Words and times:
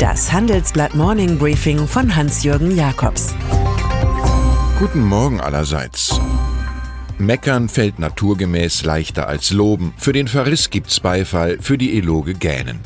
Das 0.00 0.32
Handelsblatt 0.32 0.94
Morning 0.94 1.36
Briefing 1.36 1.86
von 1.86 2.16
Hans-Jürgen 2.16 2.74
Jakobs. 2.74 3.34
Guten 4.78 5.04
Morgen 5.04 5.42
allerseits. 5.42 6.18
Meckern 7.18 7.68
fällt 7.68 7.98
naturgemäß 7.98 8.84
leichter 8.84 9.28
als 9.28 9.50
loben. 9.50 9.92
Für 9.98 10.14
den 10.14 10.26
Verriss 10.26 10.70
gibt's 10.70 11.00
Beifall, 11.00 11.58
für 11.60 11.76
die 11.76 11.98
Eloge 11.98 12.32
gähnen. 12.32 12.80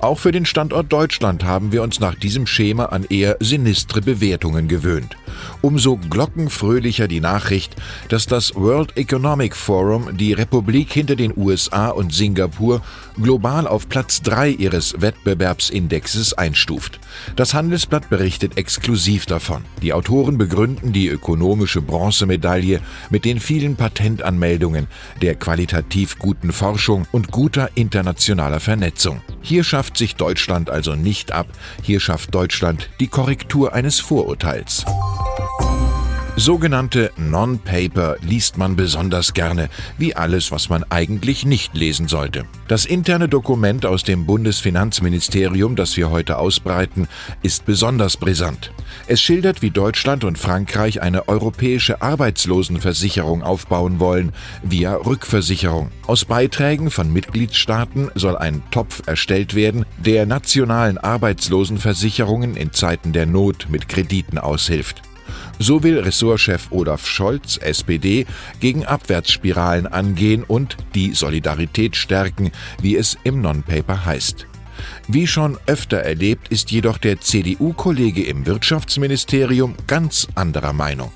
Auch 0.00 0.18
für 0.18 0.30
den 0.30 0.44
Standort 0.44 0.92
Deutschland 0.92 1.42
haben 1.42 1.72
wir 1.72 1.82
uns 1.82 2.00
nach 2.00 2.14
diesem 2.14 2.46
Schema 2.46 2.84
an 2.84 3.06
eher 3.08 3.38
sinistre 3.40 4.02
Bewertungen 4.02 4.68
gewöhnt. 4.68 5.16
Umso 5.60 5.96
glockenfröhlicher 5.96 7.08
die 7.08 7.20
Nachricht, 7.20 7.76
dass 8.08 8.26
das 8.26 8.54
World 8.54 8.96
Economic 8.96 9.56
Forum 9.56 10.16
die 10.16 10.32
Republik 10.32 10.92
hinter 10.92 11.16
den 11.16 11.32
USA 11.36 11.88
und 11.88 12.12
Singapur 12.12 12.80
global 13.20 13.66
auf 13.66 13.88
Platz 13.88 14.22
3 14.22 14.50
ihres 14.50 15.00
Wettbewerbsindexes 15.00 16.34
einstuft. 16.34 17.00
Das 17.36 17.54
Handelsblatt 17.54 18.08
berichtet 18.10 18.56
exklusiv 18.56 19.26
davon. 19.26 19.64
Die 19.82 19.92
Autoren 19.92 20.38
begründen 20.38 20.92
die 20.92 21.08
ökonomische 21.08 21.82
Bronzemedaille 21.82 22.80
mit 23.10 23.24
den 23.24 23.40
vielen 23.40 23.76
Patentanmeldungen, 23.76 24.86
der 25.22 25.34
qualitativ 25.34 26.18
guten 26.18 26.52
Forschung 26.52 27.06
und 27.12 27.30
guter 27.30 27.70
internationaler 27.74 28.60
Vernetzung. 28.60 29.20
Hier 29.42 29.64
schafft 29.64 29.96
sich 29.96 30.16
Deutschland 30.16 30.70
also 30.70 30.94
nicht 30.94 31.32
ab, 31.32 31.46
hier 31.82 32.00
schafft 32.00 32.34
Deutschland 32.34 32.90
die 33.00 33.08
Korrektur 33.08 33.72
eines 33.72 34.00
Vorurteils. 34.00 34.84
Sogenannte 36.38 37.10
Non-Paper 37.16 38.16
liest 38.20 38.58
man 38.58 38.76
besonders 38.76 39.34
gerne, 39.34 39.68
wie 39.98 40.14
alles, 40.14 40.52
was 40.52 40.68
man 40.68 40.84
eigentlich 40.84 41.44
nicht 41.44 41.74
lesen 41.74 42.06
sollte. 42.06 42.44
Das 42.68 42.86
interne 42.86 43.28
Dokument 43.28 43.84
aus 43.84 44.04
dem 44.04 44.24
Bundesfinanzministerium, 44.24 45.74
das 45.74 45.96
wir 45.96 46.10
heute 46.10 46.38
ausbreiten, 46.38 47.08
ist 47.42 47.66
besonders 47.66 48.16
brisant. 48.16 48.70
Es 49.08 49.20
schildert, 49.20 49.62
wie 49.62 49.70
Deutschland 49.70 50.22
und 50.22 50.38
Frankreich 50.38 51.02
eine 51.02 51.26
europäische 51.26 52.02
Arbeitslosenversicherung 52.02 53.42
aufbauen 53.42 53.98
wollen, 53.98 54.32
via 54.62 54.94
Rückversicherung. 54.94 55.90
Aus 56.06 56.24
Beiträgen 56.24 56.92
von 56.92 57.12
Mitgliedstaaten 57.12 58.12
soll 58.14 58.36
ein 58.36 58.62
Topf 58.70 59.02
erstellt 59.06 59.56
werden, 59.56 59.84
der 59.98 60.24
nationalen 60.24 60.98
Arbeitslosenversicherungen 60.98 62.56
in 62.56 62.72
Zeiten 62.72 63.12
der 63.12 63.26
Not 63.26 63.66
mit 63.70 63.88
Krediten 63.88 64.38
aushilft. 64.38 65.02
So 65.58 65.82
will 65.82 65.98
Ressortchef 66.00 66.70
Olaf 66.70 67.06
Scholz, 67.06 67.58
SPD, 67.58 68.26
gegen 68.60 68.86
Abwärtsspiralen 68.86 69.86
angehen 69.86 70.44
und 70.44 70.76
die 70.94 71.12
Solidarität 71.12 71.96
stärken, 71.96 72.52
wie 72.80 72.96
es 72.96 73.16
im 73.24 73.40
Non-Paper 73.40 74.04
heißt. 74.04 74.46
Wie 75.08 75.26
schon 75.26 75.58
öfter 75.66 75.98
erlebt, 75.98 76.48
ist 76.48 76.70
jedoch 76.70 76.98
der 76.98 77.20
CDU-Kollege 77.20 78.22
im 78.24 78.46
Wirtschaftsministerium 78.46 79.74
ganz 79.86 80.28
anderer 80.34 80.72
Meinung. 80.72 81.10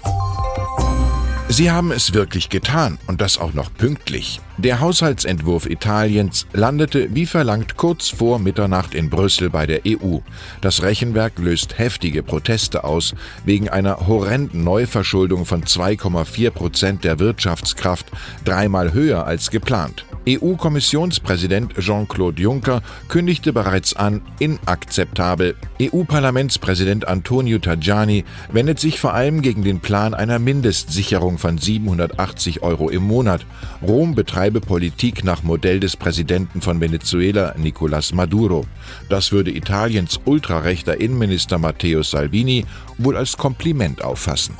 Sie 1.52 1.70
haben 1.70 1.92
es 1.92 2.14
wirklich 2.14 2.48
getan 2.48 2.98
und 3.06 3.20
das 3.20 3.36
auch 3.36 3.52
noch 3.52 3.74
pünktlich. 3.74 4.40
Der 4.56 4.80
Haushaltsentwurf 4.80 5.66
Italiens 5.66 6.46
landete 6.54 7.14
wie 7.14 7.26
verlangt 7.26 7.76
kurz 7.76 8.08
vor 8.08 8.38
Mitternacht 8.38 8.94
in 8.94 9.10
Brüssel 9.10 9.50
bei 9.50 9.66
der 9.66 9.82
EU. 9.86 10.20
Das 10.62 10.82
Rechenwerk 10.82 11.38
löst 11.38 11.78
heftige 11.78 12.22
Proteste 12.22 12.84
aus 12.84 13.14
wegen 13.44 13.68
einer 13.68 14.06
horrenden 14.06 14.64
Neuverschuldung 14.64 15.44
von 15.44 15.64
2,4 15.64 16.50
Prozent 16.52 17.04
der 17.04 17.18
Wirtschaftskraft, 17.18 18.06
dreimal 18.46 18.94
höher 18.94 19.26
als 19.26 19.50
geplant. 19.50 20.06
EU-Kommissionspräsident 20.26 21.74
Jean-Claude 21.78 22.40
Juncker 22.40 22.82
kündigte 23.08 23.52
bereits 23.52 23.94
an, 23.94 24.22
inakzeptabel. 24.38 25.54
EU-Parlamentspräsident 25.80 27.08
Antonio 27.08 27.58
Tajani 27.58 28.24
wendet 28.52 28.78
sich 28.78 29.00
vor 29.00 29.14
allem 29.14 29.42
gegen 29.42 29.64
den 29.64 29.80
Plan 29.80 30.14
einer 30.14 30.38
Mindestsicherung 30.38 31.38
von 31.38 31.58
780 31.58 32.62
Euro 32.62 32.88
im 32.88 33.02
Monat. 33.02 33.44
Rom 33.82 34.14
betreibe 34.14 34.60
Politik 34.60 35.24
nach 35.24 35.42
Modell 35.42 35.80
des 35.80 35.96
Präsidenten 35.96 36.60
von 36.60 36.80
Venezuela, 36.80 37.54
Nicolás 37.56 38.14
Maduro. 38.14 38.64
Das 39.08 39.32
würde 39.32 39.50
Italiens 39.50 40.20
ultrarechter 40.24 41.00
Innenminister 41.00 41.58
Matteo 41.58 42.02
Salvini 42.02 42.64
wohl 42.98 43.16
als 43.16 43.36
Kompliment 43.36 44.04
auffassen. 44.04 44.54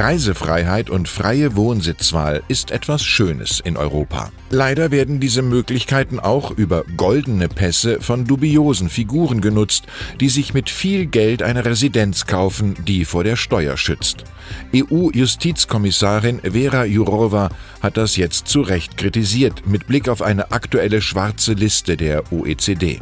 Reisefreiheit 0.00 0.88
und 0.88 1.10
freie 1.10 1.56
Wohnsitzwahl 1.56 2.42
ist 2.48 2.70
etwas 2.70 3.04
Schönes 3.04 3.60
in 3.60 3.76
Europa. 3.76 4.32
Leider 4.48 4.90
werden 4.90 5.20
diese 5.20 5.42
Möglichkeiten 5.42 6.18
auch 6.18 6.52
über 6.52 6.84
goldene 6.96 7.50
Pässe 7.50 8.00
von 8.00 8.24
dubiosen 8.24 8.88
Figuren 8.88 9.42
genutzt, 9.42 9.84
die 10.18 10.30
sich 10.30 10.54
mit 10.54 10.70
viel 10.70 11.04
Geld 11.04 11.42
eine 11.42 11.66
Residenz 11.66 12.24
kaufen, 12.24 12.76
die 12.86 13.04
vor 13.04 13.24
der 13.24 13.36
Steuer 13.36 13.76
schützt. 13.76 14.24
EU-Justizkommissarin 14.74 16.40
Vera 16.50 16.86
Jourova 16.86 17.50
hat 17.82 17.98
das 17.98 18.16
jetzt 18.16 18.48
zu 18.48 18.62
Recht 18.62 18.96
kritisiert, 18.96 19.66
mit 19.66 19.86
Blick 19.86 20.08
auf 20.08 20.22
eine 20.22 20.50
aktuelle 20.50 21.02
schwarze 21.02 21.52
Liste 21.52 21.98
der 21.98 22.32
OECD. 22.32 23.00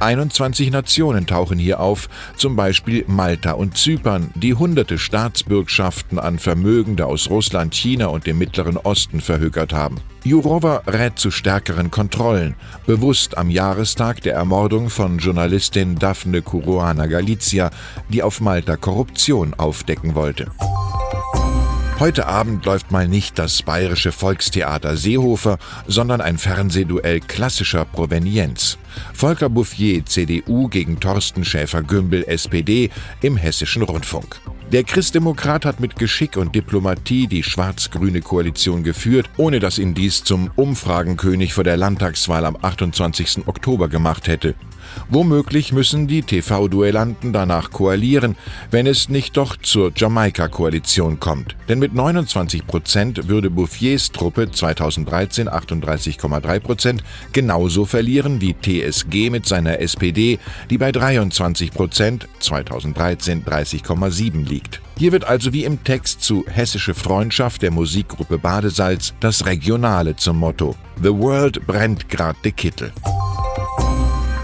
21 0.00 0.70
Nationen 0.70 1.26
tauchen 1.26 1.58
hier 1.58 1.80
auf, 1.80 2.08
zum 2.36 2.56
Beispiel 2.56 3.04
Malta 3.06 3.52
und 3.52 3.76
Zypern, 3.76 4.30
die 4.34 4.54
hunderte 4.54 4.98
Staatsbürgschaften 4.98 6.18
an 6.18 6.38
Vermögende 6.38 7.06
aus 7.06 7.30
Russland, 7.30 7.74
China 7.74 8.06
und 8.06 8.26
dem 8.26 8.38
Mittleren 8.38 8.76
Osten 8.76 9.20
verhökert 9.20 9.72
haben. 9.72 10.00
Jourova 10.24 10.82
rät 10.86 11.18
zu 11.18 11.30
stärkeren 11.30 11.90
Kontrollen, 11.90 12.56
bewusst 12.86 13.38
am 13.38 13.48
Jahrestag 13.48 14.20
der 14.22 14.34
Ermordung 14.34 14.90
von 14.90 15.18
Journalistin 15.18 15.96
Daphne 15.96 16.42
Caruana 16.42 17.06
Galizia, 17.06 17.70
die 18.08 18.22
auf 18.22 18.40
Malta 18.40 18.76
Korruption 18.76 19.54
aufdecken 19.54 20.14
wollte. 20.14 20.50
Heute 21.98 22.26
Abend 22.26 22.66
läuft 22.66 22.90
mal 22.90 23.08
nicht 23.08 23.38
das 23.38 23.62
bayerische 23.62 24.12
Volkstheater 24.12 24.98
Seehofer, 24.98 25.56
sondern 25.86 26.20
ein 26.20 26.36
Fernsehduell 26.36 27.20
klassischer 27.20 27.86
Provenienz. 27.86 28.76
Volker 29.14 29.48
Bouffier, 29.48 30.04
CDU 30.04 30.68
gegen 30.68 31.00
Thorsten 31.00 31.42
Schäfer-Gümbel, 31.42 32.24
SPD 32.28 32.90
im 33.22 33.38
hessischen 33.38 33.80
Rundfunk. 33.80 34.42
Der 34.72 34.82
Christdemokrat 34.82 35.64
hat 35.64 35.78
mit 35.78 35.94
Geschick 35.94 36.36
und 36.36 36.56
Diplomatie 36.56 37.28
die 37.28 37.44
schwarz-grüne 37.44 38.20
Koalition 38.20 38.82
geführt, 38.82 39.30
ohne 39.36 39.60
dass 39.60 39.78
ihn 39.78 39.94
dies 39.94 40.24
zum 40.24 40.50
Umfragenkönig 40.56 41.54
vor 41.54 41.62
der 41.62 41.76
Landtagswahl 41.76 42.44
am 42.44 42.56
28. 42.60 43.46
Oktober 43.46 43.86
gemacht 43.86 44.26
hätte. 44.26 44.56
Womöglich 45.08 45.72
müssen 45.72 46.06
die 46.06 46.22
TV-Duellanten 46.22 47.32
danach 47.32 47.70
koalieren, 47.70 48.36
wenn 48.70 48.86
es 48.86 49.08
nicht 49.08 49.36
doch 49.36 49.56
zur 49.56 49.92
Jamaika-Koalition 49.94 51.20
kommt. 51.20 51.56
Denn 51.68 51.78
mit 51.78 51.94
29 51.94 52.66
Prozent 52.66 53.28
würde 53.28 53.50
Bouffiers 53.50 54.10
Truppe 54.12 54.50
2013 54.50 55.48
38,3 55.48 56.60
Prozent 56.60 57.04
genauso 57.32 57.84
verlieren 57.84 58.40
wie 58.40 58.54
TSG 58.54 59.30
mit 59.30 59.46
seiner 59.46 59.80
SPD, 59.80 60.38
die 60.70 60.78
bei 60.78 60.92
23 60.92 61.72
Prozent 61.72 62.28
2013 62.40 63.44
30,7 63.44 64.48
liegt. 64.56 64.80
Hier 64.98 65.12
wird 65.12 65.24
also 65.24 65.52
wie 65.52 65.64
im 65.64 65.82
Text 65.84 66.22
zu 66.22 66.44
Hessische 66.48 66.94
Freundschaft 66.94 67.62
der 67.62 67.70
Musikgruppe 67.70 68.38
Badesalz 68.38 69.12
das 69.20 69.44
Regionale 69.44 70.16
zum 70.16 70.38
Motto. 70.38 70.74
The 71.02 71.12
World 71.12 71.66
brennt 71.66 72.08
grad 72.08 72.36
de 72.44 72.52
Kittel. 72.52 72.92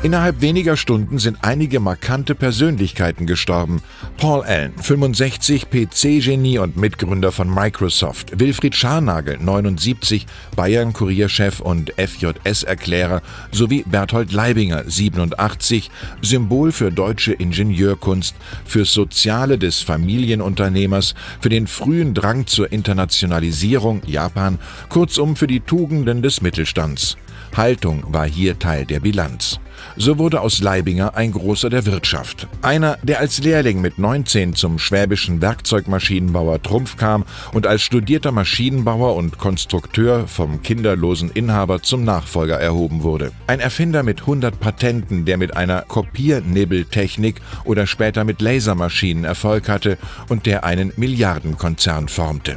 Innerhalb 0.03 0.41
weniger 0.41 0.77
Stunden 0.77 1.21
sind 1.21 1.39
einige 1.43 1.79
markante 1.79 2.35
Persönlichkeiten 2.35 3.25
gestorben. 3.25 3.83
Paul 4.17 4.43
Allen, 4.43 4.73
65, 4.77 5.67
PC-Genie 5.71 6.59
und 6.59 6.77
Mitgründer 6.77 7.31
von 7.31 7.49
Microsoft. 7.49 8.41
Wilfried 8.41 8.75
Scharnagel, 8.75 9.39
79, 9.39 10.27
Bayern-Kurierchef 10.57 11.61
und 11.61 11.93
FJS-Erklärer. 11.99 13.23
Sowie 13.53 13.85
Berthold 13.87 14.33
Leibinger, 14.33 14.83
87, 14.89 15.89
Symbol 16.21 16.72
für 16.72 16.91
deutsche 16.91 17.34
Ingenieurkunst, 17.34 18.34
fürs 18.65 18.93
Soziale 18.93 19.57
des 19.57 19.83
Familienunternehmers, 19.83 21.15
für 21.41 21.48
den 21.48 21.69
frühen 21.69 22.13
Drang 22.13 22.48
zur 22.48 22.72
Internationalisierung 22.72 24.03
Japan, 24.05 24.59
kurzum 24.89 25.37
für 25.37 25.47
die 25.47 25.60
Tugenden 25.60 26.22
des 26.22 26.43
Mittelstands. 26.43 27.16
Haltung 27.57 28.04
war 28.09 28.27
hier 28.27 28.59
Teil 28.59 28.87
der 28.87 29.01
Bilanz. 29.01 29.59
So 29.97 30.19
wurde 30.19 30.41
aus 30.41 30.60
Leibinger 30.60 31.16
ein 31.16 31.33
Großer 31.33 31.71
der 31.71 31.87
Wirtschaft. 31.87 32.47
Einer, 32.63 32.99
der 33.03 33.21
als 33.21 33.39
Lehrling 33.39 33.81
mit 33.81 33.99
19 33.99 34.54
zum 34.54 34.78
schwäbischen 34.78 35.41
Werkzeugmaschinenbauer 35.41 36.63
Trumpf 36.63 36.97
kam 36.97 37.25
und 37.53 37.66
als 37.66 37.83
studierter 37.83 38.33
Maschinenbauer 38.33 39.15
und 39.16 39.39
Konstrukteur 39.39 40.28
vom 40.28 40.63
kinderlosen 40.63 41.31
Inhaber 41.31 41.83
zum 41.83 42.04
Nachfolger 42.04 42.59
erhoben 42.59 43.03
wurde. 43.03 43.33
Ein 43.47 43.60
Erfinder 43.60 44.03
mit 44.03 44.21
100 44.21 44.59
Patenten, 44.59 45.25
der 45.25 45.37
mit 45.37 45.57
einer 45.57 45.83
Kopiernibbeltechnik 45.83 47.41
oder 47.65 47.87
später 47.87 48.25
mit 48.25 48.41
Lasermaschinen 48.41 49.25
Erfolg 49.25 49.69
hatte 49.69 49.98
und 50.28 50.47
der 50.47 50.65
einen 50.65 50.93
Milliardenkonzern 50.97 52.09
formte. 52.09 52.57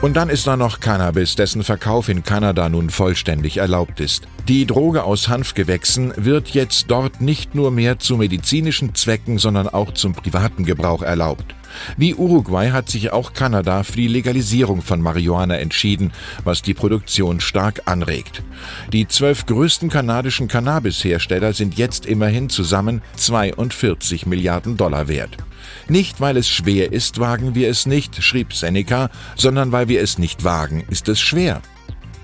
Und 0.00 0.16
dann 0.16 0.28
ist 0.28 0.46
da 0.46 0.56
noch 0.56 0.78
Cannabis, 0.78 1.34
dessen 1.34 1.64
Verkauf 1.64 2.08
in 2.08 2.22
Kanada 2.22 2.68
nun 2.68 2.88
vollständig 2.88 3.56
erlaubt 3.56 3.98
ist. 3.98 4.28
Die 4.46 4.64
Droge 4.64 5.02
aus 5.02 5.26
Hanfgewächsen 5.26 6.12
wird 6.16 6.50
jetzt 6.50 6.88
dort 6.88 7.20
nicht 7.20 7.56
nur 7.56 7.72
mehr 7.72 7.98
zu 7.98 8.16
medizinischen 8.16 8.94
Zwecken, 8.94 9.38
sondern 9.38 9.66
auch 9.66 9.92
zum 9.94 10.12
privaten 10.12 10.64
Gebrauch 10.64 11.02
erlaubt. 11.02 11.52
Wie 11.96 12.14
Uruguay 12.14 12.70
hat 12.70 12.88
sich 12.88 13.10
auch 13.10 13.32
Kanada 13.32 13.82
für 13.82 13.96
die 13.96 14.06
Legalisierung 14.06 14.82
von 14.82 15.00
Marihuana 15.00 15.58
entschieden, 15.58 16.12
was 16.44 16.62
die 16.62 16.74
Produktion 16.74 17.40
stark 17.40 17.82
anregt. 17.86 18.44
Die 18.92 19.08
zwölf 19.08 19.46
größten 19.46 19.90
kanadischen 19.90 20.46
Cannabishersteller 20.46 21.52
sind 21.52 21.76
jetzt 21.76 22.06
immerhin 22.06 22.50
zusammen 22.50 23.02
42 23.16 24.26
Milliarden 24.26 24.76
Dollar 24.76 25.08
wert. 25.08 25.36
Nicht 25.88 26.20
weil 26.20 26.36
es 26.36 26.48
schwer 26.48 26.92
ist, 26.92 27.18
wagen 27.20 27.54
wir 27.54 27.68
es 27.68 27.86
nicht, 27.86 28.22
schrieb 28.22 28.52
Seneca, 28.52 29.10
sondern 29.36 29.72
weil 29.72 29.88
wir 29.88 30.02
es 30.02 30.18
nicht 30.18 30.44
wagen, 30.44 30.84
ist 30.90 31.08
es 31.08 31.20
schwer. 31.20 31.62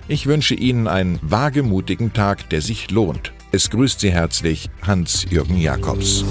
Ich 0.06 0.26
wünsche 0.26 0.54
Ihnen 0.54 0.86
einen 0.86 1.18
wagemutigen 1.22 2.12
Tag, 2.12 2.50
der 2.50 2.60
sich 2.60 2.90
lohnt. 2.90 3.32
Es 3.52 3.70
grüßt 3.70 4.00
Sie 4.00 4.12
herzlich 4.12 4.68
Hans-Jürgen 4.82 5.56
Jakobs. 5.56 6.24